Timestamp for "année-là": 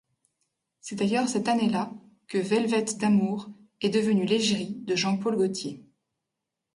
1.47-1.91